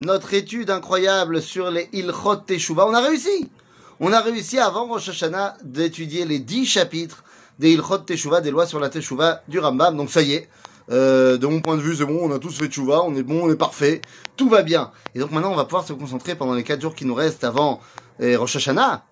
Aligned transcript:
notre 0.00 0.32
étude 0.32 0.70
incroyable 0.70 1.42
sur 1.42 1.72
les 1.72 1.88
Ilchot 1.92 2.36
Teshuvah. 2.36 2.86
On 2.86 2.94
a 2.94 3.00
réussi. 3.00 3.50
On 3.98 4.12
a 4.12 4.20
réussi 4.20 4.60
avant 4.60 4.86
Rosh 4.86 5.08
Hashanah 5.08 5.56
d'étudier 5.64 6.24
les 6.24 6.38
dix 6.38 6.66
chapitres 6.66 7.24
des 7.58 7.72
Ilchot 7.72 7.98
Teshuvah, 7.98 8.40
des 8.40 8.52
lois 8.52 8.66
sur 8.66 8.78
la 8.78 8.90
Teshuvah 8.90 9.42
du 9.48 9.58
Rambam. 9.58 9.96
Donc 9.96 10.10
ça 10.10 10.22
y 10.22 10.34
est. 10.34 10.48
Euh, 10.90 11.36
de 11.36 11.46
mon 11.48 11.60
point 11.60 11.76
de 11.76 11.82
vue, 11.82 11.96
c'est 11.96 12.04
bon, 12.04 12.20
on 12.22 12.32
a 12.32 12.38
tous 12.38 12.56
fait 12.56 12.68
Teshuvah, 12.68 13.02
on 13.02 13.14
est 13.16 13.24
bon, 13.24 13.46
on 13.46 13.52
est 13.52 13.56
parfait, 13.56 14.00
tout 14.36 14.48
va 14.48 14.62
bien. 14.62 14.92
Et 15.16 15.18
donc 15.18 15.32
maintenant, 15.32 15.50
on 15.50 15.56
va 15.56 15.64
pouvoir 15.64 15.84
se 15.84 15.92
concentrer 15.92 16.36
pendant 16.36 16.54
les 16.54 16.62
quatre 16.62 16.80
jours 16.80 16.94
qui 16.94 17.04
nous 17.04 17.14
restent 17.14 17.44
avant 17.44 17.80
euh, 18.20 18.38
Rosh 18.38 18.56
Hashanah, 18.56 19.04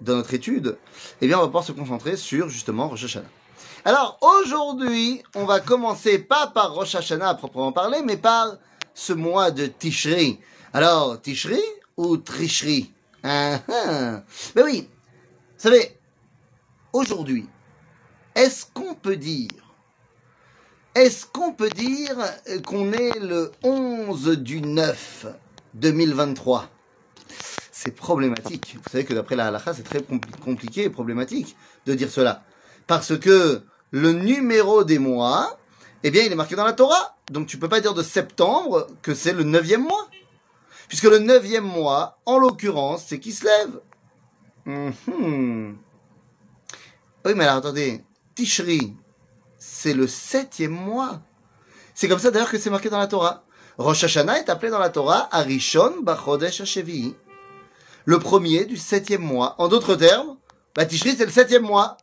dans 0.00 0.16
notre 0.16 0.32
étude. 0.32 0.78
Eh 1.20 1.28
bien, 1.28 1.36
on 1.36 1.42
va 1.42 1.46
pouvoir 1.46 1.62
se 1.62 1.72
concentrer 1.72 2.16
sur 2.16 2.48
justement 2.48 2.88
Rosh 2.88 3.04
Hashanah. 3.04 3.28
Alors 3.84 4.18
aujourd'hui, 4.22 5.22
on 5.36 5.44
va 5.44 5.60
commencer 5.60 6.18
pas 6.18 6.46
par 6.48 6.72
Rosh 6.72 6.94
Hashanah 6.94 7.28
à 7.28 7.34
proprement 7.34 7.70
parler, 7.70 7.98
mais 8.02 8.16
par 8.16 8.56
ce 8.96 9.12
mois 9.12 9.50
de 9.50 9.66
Tishri. 9.66 10.40
Alors, 10.72 11.20
Tishri 11.20 11.60
ou 11.96 12.16
Tricherie 12.16 12.92
ah, 13.22 13.60
ah. 13.68 14.22
Ben 14.54 14.64
oui, 14.64 14.88
vous 14.88 15.62
savez, 15.62 15.98
aujourd'hui, 16.92 17.46
est-ce 18.34 18.64
qu'on 18.72 18.94
peut 18.94 19.16
dire, 19.16 19.50
est-ce 20.94 21.26
qu'on 21.26 21.52
peut 21.52 21.68
dire 21.68 22.16
qu'on 22.64 22.92
est 22.92 23.18
le 23.18 23.52
11 23.62 24.38
du 24.38 24.60
9 24.62 25.26
2023 25.74 26.70
C'est 27.72 27.94
problématique. 27.94 28.76
Vous 28.76 28.90
savez 28.90 29.04
que 29.04 29.14
d'après 29.14 29.36
la 29.36 29.48
halakha, 29.48 29.74
c'est 29.74 29.82
très 29.82 30.02
compliqué 30.42 30.84
et 30.84 30.90
problématique 30.90 31.56
de 31.84 31.94
dire 31.94 32.10
cela. 32.10 32.44
Parce 32.86 33.18
que 33.18 33.62
le 33.90 34.12
numéro 34.12 34.84
des 34.84 34.98
mois, 34.98 35.58
eh 36.02 36.10
bien, 36.10 36.22
il 36.22 36.32
est 36.32 36.36
marqué 36.36 36.56
dans 36.56 36.64
la 36.64 36.72
Torah. 36.72 37.16
Donc 37.30 37.46
tu 37.46 37.58
peux 37.58 37.68
pas 37.68 37.80
dire 37.80 37.94
de 37.94 38.02
septembre 38.02 38.86
que 39.02 39.14
c'est 39.14 39.32
le 39.32 39.44
neuvième 39.44 39.82
mois. 39.82 40.08
Puisque 40.88 41.04
le 41.04 41.18
neuvième 41.18 41.64
mois, 41.64 42.18
en 42.26 42.38
l'occurrence, 42.38 43.04
c'est 43.06 43.18
qui 43.18 43.32
se 43.32 43.44
lève. 43.44 43.80
Mhm. 44.66 45.78
Oui, 47.24 47.32
mais 47.34 47.44
alors 47.44 47.56
attendez, 47.56 48.04
Tishri, 48.34 48.94
c'est 49.58 49.94
le 49.94 50.06
septième 50.06 50.72
mois. 50.72 51.20
C'est 51.94 52.08
comme 52.08 52.18
ça 52.18 52.30
d'ailleurs 52.30 52.50
que 52.50 52.58
c'est 52.58 52.70
marqué 52.70 52.88
dans 52.88 52.98
la 52.98 53.08
Torah. 53.08 53.44
Rosh 53.78 54.04
Hashanah 54.04 54.38
est 54.38 54.48
appelé 54.48 54.70
dans 54.70 54.78
la 54.78 54.90
Torah 54.90 55.28
Arishon 55.32 56.02
Bachodesh 56.02 56.60
Hashevi. 56.60 57.14
Le 58.04 58.18
premier 58.18 58.64
du 58.64 58.76
septième 58.76 59.22
mois. 59.22 59.54
En 59.58 59.68
d'autres 59.68 59.96
termes, 59.96 60.36
bah, 60.74 60.86
Tishri 60.86 61.16
c'est 61.16 61.26
le 61.26 61.32
septième 61.32 61.64
mois. 61.64 61.96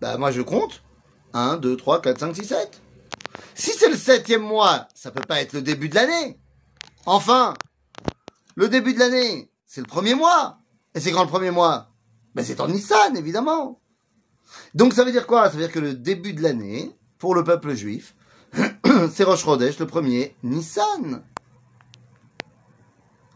Bah 0.00 0.18
moi 0.18 0.30
je 0.30 0.42
compte. 0.42 0.82
1, 1.34 1.56
2, 1.56 1.76
3, 1.76 2.02
4, 2.02 2.18
5, 2.18 2.36
6, 2.36 2.44
7. 2.44 2.82
Si 3.54 3.70
c'est 3.70 3.88
le 3.88 3.96
septième 3.96 4.42
mois, 4.42 4.88
ça 4.94 5.10
peut 5.10 5.22
pas 5.22 5.40
être 5.40 5.52
le 5.52 5.62
début 5.62 5.88
de 5.88 5.94
l'année. 5.94 6.38
Enfin, 7.06 7.54
le 8.54 8.68
début 8.68 8.94
de 8.94 8.98
l'année, 8.98 9.50
c'est 9.66 9.80
le 9.80 9.86
premier 9.86 10.14
mois. 10.14 10.58
Et 10.94 11.00
c'est 11.00 11.12
quand 11.12 11.22
le 11.22 11.28
premier 11.28 11.50
mois? 11.50 11.90
Ben, 12.34 12.44
C'est 12.44 12.60
en 12.60 12.68
Nissan, 12.68 13.16
évidemment. 13.16 13.80
Donc 14.74 14.92
ça 14.92 15.04
veut 15.04 15.12
dire 15.12 15.26
quoi? 15.26 15.44
Ça 15.44 15.56
veut 15.56 15.62
dire 15.62 15.72
que 15.72 15.78
le 15.78 15.94
début 15.94 16.34
de 16.34 16.42
l'année, 16.42 16.94
pour 17.18 17.34
le 17.34 17.44
peuple 17.44 17.74
juif, 17.74 18.14
c'est 19.10 19.24
Rosh 19.24 19.44
Chodesh, 19.44 19.78
le 19.78 19.86
premier 19.86 20.36
Nissan. 20.42 21.22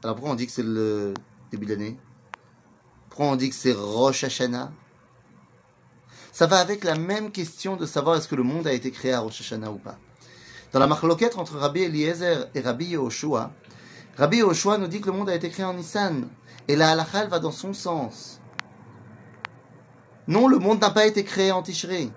Alors 0.03 0.17
pourquoi 0.17 0.33
on 0.33 0.37
dit 0.37 0.47
que 0.47 0.53
c'est 0.53 0.63
le 0.63 1.15
début 1.51 1.67
de 1.67 1.71
l'année? 1.71 1.99
Pourquoi 3.09 3.27
on 3.27 3.37
dit 3.37 3.49
que 3.49 3.55
c'est 3.55 3.73
Rosh 3.73 4.25
Hashanah 4.25 4.73
Ça 6.37 6.47
va 6.47 6.59
avec 6.59 6.85
la 6.85 6.97
même 6.97 7.31
question 7.33 7.77
de 7.77 7.87
savoir 7.87 8.17
est-ce 8.17 8.29
que 8.29 8.35
le 8.35 8.43
monde 8.43 8.67
a 8.67 8.73
été 8.75 8.91
créé 8.91 9.15
à 9.15 9.21
Rosh 9.21 9.41
Hashanah 9.41 9.71
ou 9.71 9.79
pas. 9.79 9.97
Dans 10.71 10.79
la 10.79 10.87
marloquette 10.87 11.39
entre 11.39 11.57
Rabbi 11.57 11.85
Eliezer 11.85 12.51
et 12.55 12.61
Rabbi 12.61 12.89
Yehoshua, 12.89 13.53
Rabbi 14.19 14.37
Yehoshua 14.37 14.77
nous 14.77 14.87
dit 14.87 15.01
que 15.01 15.07
le 15.07 15.17
monde 15.17 15.31
a 15.31 15.35
été 15.35 15.49
créé 15.49 15.65
en 15.65 15.73
Nissan. 15.73 16.29
Et 16.69 16.77
la 16.77 16.91
halakha, 16.91 17.25
va 17.25 17.39
dans 17.39 17.53
son 17.53 17.73
sens. 17.73 18.39
Non, 20.29 20.47
le 20.47 20.59
monde 20.59 20.83
n'a 20.83 20.91
pas 20.91 21.07
été 21.07 21.25
créé 21.25 21.53
en 21.53 21.63
Tishrei. 21.63 22.11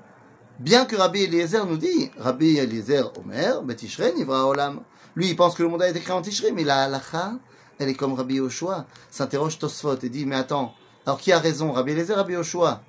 Bien 0.59 0.83
que 0.83 0.97
Rabbi 0.97 1.23
Eliezer 1.23 1.65
nous 1.65 1.77
dit, 1.77 2.11
Rabbi 2.17 2.57
Eliezer 2.57 3.13
Omer, 3.17 3.63
Betishrei 3.63 4.11
Nivra 4.15 4.45
Olam. 4.47 4.81
Lui, 5.15 5.29
il 5.29 5.37
pense 5.37 5.55
que 5.55 5.63
le 5.63 5.69
monde 5.69 5.83
a 5.83 5.87
été 5.87 6.01
créé 6.01 6.13
en 6.13 6.21
Tishrei, 6.21 6.51
mais 6.51 6.65
la 6.65 6.83
halakha, 6.83 7.35
elle 7.79 7.87
est 7.87 7.95
comme 7.95 8.15
Rabbi 8.15 8.35
Yehoshua. 8.35 8.85
S'interroge 9.09 9.59
Tosfot 9.59 9.95
et 10.03 10.09
dit, 10.09 10.25
mais 10.25 10.35
attends, 10.35 10.73
alors 11.05 11.19
qui 11.19 11.31
a 11.31 11.39
raison, 11.39 11.71
Rabbi 11.71 11.93
Eliezer, 11.93 12.17
Rabbi 12.17 12.33
Yehoshua? 12.33 12.81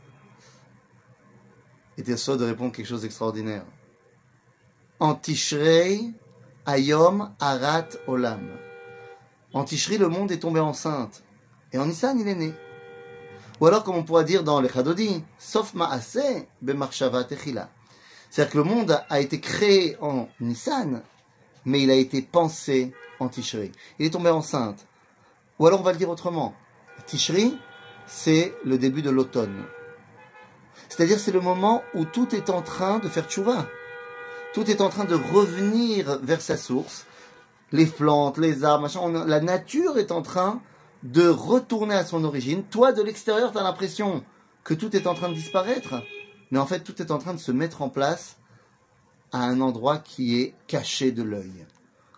Et 2.00 2.02
Tosfot 2.02 2.38
de 2.38 2.46
répondre 2.46 2.72
quelque 2.72 2.86
chose 2.86 3.02
d'extraordinaire 3.02 3.62
en 5.00 5.14
Tishrei, 5.14 6.00
Ayom 6.64 7.34
Arat 7.38 7.88
Olam. 8.06 8.48
En 9.52 9.64
le 9.64 10.08
monde 10.08 10.32
est 10.32 10.38
tombé 10.38 10.60
enceinte. 10.60 11.22
Et 11.74 11.78
en 11.78 11.84
Nissan, 11.84 12.18
il 12.18 12.26
est 12.26 12.34
né. 12.34 12.54
Ou 13.60 13.66
alors, 13.66 13.84
comme 13.84 13.96
on 13.96 14.02
pourrait 14.02 14.24
dire 14.24 14.42
dans 14.44 14.62
les 14.62 14.70
Chadodi, 14.70 15.22
sauf 15.38 15.74
Maase 15.74 16.46
Bemarshava 16.62 17.24
Techila. 17.24 17.68
C'est-à-dire 18.30 18.52
que 18.52 18.58
le 18.58 18.64
monde 18.64 19.02
a 19.10 19.20
été 19.20 19.40
créé 19.40 19.98
en 20.00 20.26
Nissan, 20.40 21.02
mais 21.66 21.82
il 21.82 21.90
a 21.90 21.96
été 21.96 22.22
pensé 22.22 22.94
en 23.18 23.28
Tishrei. 23.28 23.72
Il 23.98 24.06
est 24.06 24.10
tombé 24.10 24.30
enceinte. 24.30 24.86
Ou 25.58 25.66
alors, 25.66 25.80
on 25.80 25.84
va 25.84 25.92
le 25.92 25.98
dire 25.98 26.08
autrement. 26.08 26.54
Tishri, 27.06 27.58
c'est 28.06 28.54
le 28.64 28.78
début 28.78 29.02
de 29.02 29.10
l'automne. 29.10 29.66
C'est-à-dire, 30.88 31.18
c'est 31.18 31.32
le 31.32 31.40
moment 31.40 31.82
où 31.94 32.04
tout 32.04 32.34
est 32.34 32.50
en 32.50 32.62
train 32.62 32.98
de 32.98 33.08
faire 33.08 33.28
tchouva 33.28 33.66
tout 34.52 34.68
est 34.70 34.80
en 34.80 34.88
train 34.88 35.04
de 35.04 35.14
revenir 35.14 36.18
vers 36.22 36.40
sa 36.40 36.56
source. 36.56 37.06
Les 37.72 37.86
plantes, 37.86 38.38
les 38.38 38.64
arbres, 38.64 38.82
machin, 38.82 39.24
la 39.26 39.40
nature 39.40 39.98
est 39.98 40.10
en 40.10 40.22
train 40.22 40.60
de 41.04 41.28
retourner 41.28 41.94
à 41.94 42.04
son 42.04 42.24
origine. 42.24 42.64
Toi, 42.64 42.92
de 42.92 43.02
l'extérieur, 43.02 43.52
tu 43.52 43.58
as 43.58 43.62
l'impression 43.62 44.24
que 44.64 44.74
tout 44.74 44.96
est 44.96 45.06
en 45.06 45.14
train 45.14 45.28
de 45.28 45.34
disparaître. 45.34 46.02
Mais 46.50 46.58
en 46.58 46.66
fait, 46.66 46.80
tout 46.80 47.00
est 47.00 47.12
en 47.12 47.18
train 47.18 47.34
de 47.34 47.38
se 47.38 47.52
mettre 47.52 47.82
en 47.82 47.88
place 47.88 48.38
à 49.32 49.44
un 49.44 49.60
endroit 49.60 49.98
qui 49.98 50.40
est 50.40 50.54
caché 50.66 51.12
de 51.12 51.22
l'œil. 51.22 51.64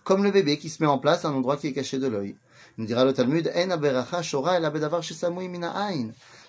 Comme 0.05 0.25
le 0.25 0.31
bébé 0.31 0.57
qui 0.57 0.71
se 0.71 0.83
met 0.83 0.89
en 0.89 0.99
place 0.99 1.27
à 1.27 1.29
un 1.29 1.35
endroit 1.35 1.59
qui 1.59 1.67
est 1.67 1.75
caché 1.75 1.99
de 1.99 2.07
l'œil. 2.07 2.35
Il 2.79 2.87
dira 2.87 3.05
le 3.05 3.13
Talmud, 3.13 3.53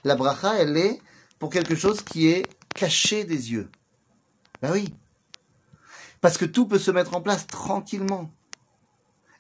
La 0.05 0.15
bracha, 0.15 0.55
elle 0.55 0.77
est 0.77 1.01
pour 1.43 1.51
quelque 1.51 1.75
chose 1.75 2.01
qui 2.01 2.29
est 2.29 2.47
caché 2.73 3.25
des 3.25 3.51
yeux. 3.51 3.69
Ben 4.61 4.71
oui. 4.71 4.95
Parce 6.21 6.37
que 6.37 6.45
tout 6.45 6.65
peut 6.69 6.79
se 6.79 6.89
mettre 6.89 7.17
en 7.17 7.21
place 7.21 7.47
tranquillement. 7.47 8.31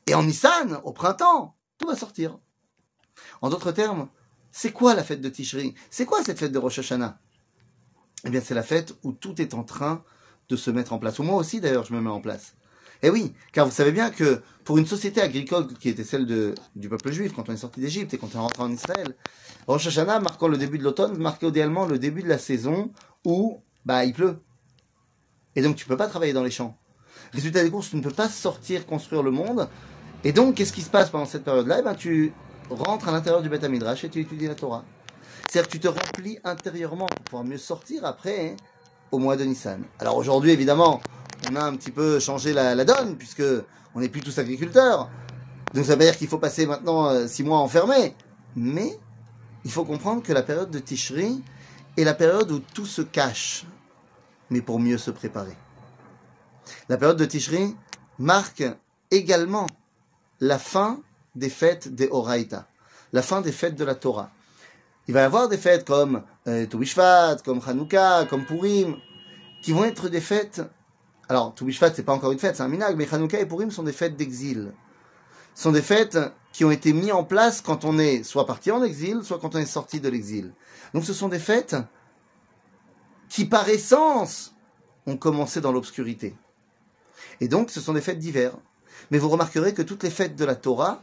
Et 0.05 0.13
en 0.13 0.23
Nissan, 0.23 0.81
au 0.83 0.91
printemps, 0.91 1.55
tout 1.77 1.87
va 1.87 1.95
sortir. 1.95 2.39
En 3.41 3.49
d'autres 3.49 3.71
termes, 3.71 4.09
c'est 4.51 4.73
quoi 4.73 4.95
la 4.95 5.03
fête 5.05 5.21
de 5.21 5.29
Tishri 5.29 5.75
C'est 5.89 6.05
quoi 6.05 6.21
cette 6.25 6.39
fête 6.39 6.51
de 6.51 6.59
Rosh 6.59 6.79
Hashanah? 6.79 7.21
Eh 8.25 8.29
bien, 8.29 8.41
c'est 8.41 8.53
la 8.53 8.63
fête 8.63 8.93
où 9.03 9.13
tout 9.13 9.41
est 9.41 9.53
en 9.53 9.63
train 9.63 10.03
de 10.49 10.57
se 10.57 10.71
mettre 10.71 10.91
en 10.91 10.99
place. 10.99 11.19
Ou 11.19 11.23
moi 11.23 11.37
aussi, 11.37 11.61
d'ailleurs, 11.61 11.85
je 11.85 11.93
me 11.93 12.01
mets 12.01 12.09
en 12.09 12.19
place. 12.19 12.57
Eh 13.05 13.09
oui, 13.09 13.33
car 13.51 13.65
vous 13.65 13.71
savez 13.71 13.91
bien 13.91 14.09
que 14.09 14.41
pour 14.63 14.77
une 14.77 14.85
société 14.85 15.21
agricole 15.21 15.67
qui 15.67 15.89
était 15.89 16.05
celle 16.05 16.25
du 16.25 16.89
peuple 16.89 17.11
juif, 17.11 17.33
quand 17.35 17.49
on 17.49 17.53
est 17.53 17.57
sorti 17.57 17.81
d'Égypte 17.81 18.13
et 18.13 18.17
quand 18.17 18.29
on 18.33 18.37
est 18.37 18.41
rentré 18.41 18.63
en 18.63 18.71
Israël, 18.71 19.15
Rosh 19.67 19.87
Hashanah, 19.87 20.21
marquant 20.21 20.47
le 20.47 20.57
début 20.57 20.77
de 20.77 20.83
l'automne, 20.83 21.17
marquait 21.17 21.49
idéalement 21.49 21.85
le 21.85 21.99
début 21.99 22.23
de 22.23 22.29
la 22.29 22.37
saison 22.37 22.91
où 23.25 23.61
bah, 23.85 24.05
il 24.05 24.13
pleut. 24.13 24.39
Et 25.57 25.61
donc 25.61 25.75
tu 25.75 25.85
peux 25.85 25.97
pas 25.97 26.07
travailler 26.07 26.31
dans 26.31 26.43
les 26.43 26.51
champs. 26.51 26.77
Résultat 27.33 27.61
des 27.61 27.69
courses, 27.69 27.89
tu 27.89 27.97
ne 27.97 28.01
peux 28.01 28.11
pas 28.11 28.29
sortir 28.29 28.85
construire 28.85 29.21
le 29.21 29.31
monde. 29.31 29.67
Et 30.23 30.31
donc, 30.31 30.55
qu'est-ce 30.55 30.71
qui 30.71 30.81
se 30.81 30.89
passe 30.89 31.09
pendant 31.09 31.25
cette 31.25 31.43
période-là? 31.43 31.79
Eh 31.79 31.83
ben, 31.83 31.95
tu 31.95 32.31
rentres 32.69 33.09
à 33.09 33.11
l'intérieur 33.11 33.41
du 33.41 33.49
Beth 33.49 33.63
Midrash 33.65 34.03
et 34.05 34.09
tu 34.09 34.21
étudies 34.21 34.47
la 34.47 34.55
Torah. 34.55 34.85
C'est-à-dire 35.49 35.67
que 35.67 35.73
tu 35.73 35.79
te 35.79 35.87
remplis 35.87 36.39
intérieurement 36.43 37.07
pour 37.07 37.23
pouvoir 37.23 37.43
mieux 37.43 37.57
sortir 37.57 38.05
après 38.05 38.51
hein, 38.51 38.55
au 39.11 39.19
mois 39.19 39.35
de 39.35 39.43
Nissan. 39.43 39.83
Alors 39.99 40.15
aujourd'hui, 40.15 40.51
évidemment, 40.51 41.01
on 41.51 41.55
a 41.55 41.63
un 41.63 41.75
petit 41.75 41.91
peu 41.91 42.19
changé 42.19 42.53
la, 42.53 42.83
donne 42.85 43.17
puisque 43.17 43.43
on 43.95 43.99
n'est 43.99 44.09
plus 44.09 44.21
tous 44.21 44.37
agriculteurs. 44.39 45.09
Donc 45.73 45.85
ça 45.85 45.95
veut 45.95 46.05
dire 46.05 46.17
qu'il 46.17 46.27
faut 46.27 46.37
passer 46.37 46.65
maintenant 46.65 47.07
euh, 47.09 47.27
six 47.27 47.43
mois 47.43 47.59
enfermés. 47.59 48.15
Mais 48.55 48.97
il 49.65 49.71
faut 49.71 49.85
comprendre 49.85 50.21
que 50.21 50.33
la 50.33 50.43
période 50.43 50.69
de 50.69 50.79
Tishri 50.79 51.41
est 51.97 52.03
la 52.03 52.13
période 52.13 52.51
où 52.51 52.59
tout 52.59 52.85
se 52.85 53.01
cache 53.01 53.65
mais 54.53 54.61
pour 54.61 54.79
mieux 54.79 54.97
se 54.97 55.11
préparer. 55.11 55.57
La 56.89 56.97
période 56.97 57.17
de 57.17 57.25
Tishri 57.25 57.75
marque 58.19 58.63
également 59.11 59.67
la 60.39 60.59
fin 60.59 61.01
des 61.35 61.49
fêtes 61.49 61.93
des 61.93 62.07
Horaïta, 62.09 62.67
la 63.11 63.21
fin 63.21 63.41
des 63.41 63.51
fêtes 63.51 63.75
de 63.75 63.83
la 63.83 63.95
Torah. 63.95 64.29
Il 65.07 65.13
va 65.13 65.21
y 65.21 65.23
avoir 65.23 65.49
des 65.49 65.57
fêtes 65.57 65.85
comme 65.85 66.23
euh, 66.47 66.65
comme 67.43 67.61
Hanouka, 67.65 68.25
comme 68.29 68.45
Purim, 68.45 68.97
qui 69.63 69.71
vont 69.71 69.85
être 69.85 70.07
des 70.07 70.21
fêtes. 70.21 70.61
Alors, 71.29 71.53
Toubishvat, 71.55 71.93
c'est 71.93 72.03
pas 72.03 72.13
encore 72.13 72.31
une 72.31 72.39
fête, 72.39 72.55
c'est 72.55 72.63
un 72.63 72.67
minag, 72.67 72.95
mais 72.97 73.11
Hanouka 73.11 73.39
et 73.39 73.45
Purim 73.45 73.71
sont 73.71 73.83
des 73.83 73.93
fêtes 73.93 74.15
d'exil. 74.15 74.73
Ce 75.55 75.63
sont 75.63 75.71
des 75.71 75.81
fêtes 75.81 76.17
qui 76.51 76.65
ont 76.65 76.71
été 76.71 76.93
mises 76.93 77.11
en 77.11 77.23
place 77.23 77.61
quand 77.61 77.85
on 77.85 77.97
est 77.97 78.23
soit 78.23 78.45
parti 78.45 78.71
en 78.71 78.83
exil, 78.83 79.21
soit 79.23 79.39
quand 79.39 79.55
on 79.55 79.59
est 79.59 79.65
sorti 79.65 79.99
de 79.99 80.09
l'exil. 80.09 80.53
Donc, 80.93 81.05
ce 81.05 81.13
sont 81.13 81.29
des 81.29 81.39
fêtes 81.39 81.75
qui 83.29 83.45
par 83.45 83.67
essence 83.67 84.53
ont 85.07 85.17
commencé 85.17 85.59
dans 85.59 85.71
l'obscurité. 85.71 86.35
Et 87.41 87.47
donc 87.47 87.71
ce 87.71 87.81
sont 87.81 87.93
des 87.93 88.01
fêtes 88.01 88.19
d'hiver. 88.19 88.53
Mais 89.11 89.17
vous 89.17 89.29
remarquerez 89.29 89.73
que 89.73 89.81
toutes 89.81 90.03
les 90.03 90.09
fêtes 90.09 90.35
de 90.35 90.45
la 90.45 90.55
Torah, 90.55 91.01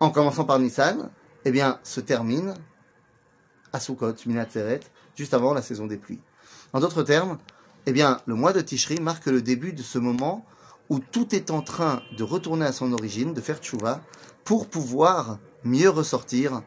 en 0.00 0.10
commençant 0.10 0.44
par 0.44 0.58
Nissan, 0.58 1.10
eh 1.44 1.50
bien, 1.50 1.78
se 1.82 2.00
terminent 2.00 2.54
à 3.72 3.78
Sukkot, 3.78 4.14
Minat 4.24 4.48
Seret, 4.50 4.80
juste 5.14 5.34
avant 5.34 5.52
la 5.52 5.62
saison 5.62 5.86
des 5.86 5.98
pluies. 5.98 6.20
En 6.72 6.80
d'autres 6.80 7.02
termes, 7.02 7.38
eh 7.86 7.92
bien, 7.92 8.20
le 8.26 8.34
mois 8.34 8.52
de 8.52 8.60
Tishri 8.60 9.00
marque 9.00 9.26
le 9.26 9.42
début 9.42 9.72
de 9.72 9.82
ce 9.82 9.98
moment 9.98 10.44
où 10.88 10.98
tout 10.98 11.34
est 11.34 11.50
en 11.50 11.62
train 11.62 12.02
de 12.16 12.22
retourner 12.22 12.66
à 12.66 12.72
son 12.72 12.92
origine, 12.92 13.32
de 13.32 13.40
faire 13.40 13.58
tchouva, 13.58 14.02
pour 14.44 14.68
pouvoir 14.68 15.38
mieux 15.64 15.88
ressortir 15.88 16.62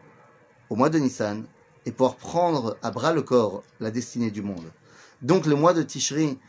au 0.70 0.76
mois 0.76 0.90
de 0.90 0.98
Nissan 0.98 1.44
et 1.86 1.92
pouvoir 1.92 2.16
prendre 2.16 2.78
à 2.82 2.92
bras 2.92 3.14
le 3.14 3.22
corps 3.22 3.64
la 3.80 3.92
destinée 3.92 4.32
du 4.32 4.42
monde. 4.42 4.72
Donc 5.22 5.46
le 5.46 5.56
mois 5.56 5.74
de 5.74 5.84
Tishri, 5.84 6.40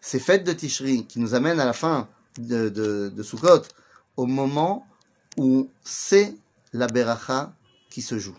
ces 0.00 0.18
fêtes 0.18 0.44
de 0.44 0.52
Tishri 0.52 1.06
qui 1.06 1.20
nous 1.20 1.34
amènent 1.34 1.60
à 1.60 1.64
la 1.64 1.72
fin 1.72 2.08
de, 2.38 2.68
de, 2.68 3.08
de 3.08 3.22
Sukkot, 3.22 3.62
au 4.16 4.26
moment 4.26 4.86
où 5.38 5.70
c'est 5.82 6.34
la 6.72 6.86
Beracha 6.86 7.54
qui 7.90 8.02
se 8.02 8.18
joue. 8.18 8.36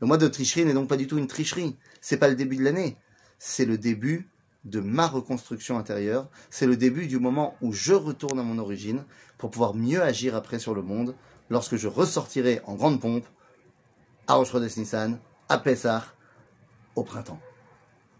Le 0.00 0.06
mois 0.06 0.16
de 0.16 0.28
Tishri 0.28 0.64
n'est 0.64 0.74
donc 0.74 0.88
pas 0.88 0.96
du 0.96 1.06
tout 1.06 1.18
une 1.18 1.26
tricherie. 1.26 1.76
C'est 2.00 2.16
pas 2.16 2.28
le 2.28 2.34
début 2.34 2.56
de 2.56 2.64
l'année. 2.64 2.96
C'est 3.38 3.64
le 3.64 3.76
début 3.78 4.28
de 4.64 4.80
ma 4.80 5.06
reconstruction 5.06 5.78
intérieure. 5.78 6.28
C'est 6.50 6.66
le 6.66 6.76
début 6.76 7.06
du 7.06 7.18
moment 7.18 7.56
où 7.60 7.72
je 7.72 7.94
retourne 7.94 8.38
à 8.38 8.42
mon 8.42 8.58
origine 8.58 9.04
pour 9.38 9.50
pouvoir 9.50 9.74
mieux 9.74 10.02
agir 10.02 10.34
après 10.34 10.58
sur 10.58 10.74
le 10.74 10.82
monde 10.82 11.14
lorsque 11.50 11.76
je 11.76 11.88
ressortirai 11.88 12.60
en 12.66 12.74
grande 12.74 13.00
pompe 13.00 13.26
à 14.26 14.34
Rosh 14.34 14.54
Nissan, 14.54 15.18
à 15.48 15.58
Pessah, 15.58 16.04
au 16.96 17.02
printemps. 17.02 17.40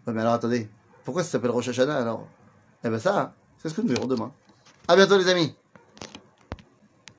Ouais, 0.05 0.13
mais 0.13 0.21
alors 0.21 0.33
attendez, 0.33 0.69
pourquoi 1.03 1.23
ça 1.23 1.31
s'appelle 1.31 1.51
Rosh 1.51 1.79
alors? 1.79 2.27
Eh 2.83 2.89
ben 2.89 2.99
ça, 2.99 3.33
c'est 3.57 3.69
ce 3.69 3.73
que 3.73 3.81
nous 3.81 3.87
verrons 3.87 4.05
demain. 4.05 4.31
À 4.87 4.95
bientôt 4.95 5.17
les 5.17 5.27
amis 5.27 5.55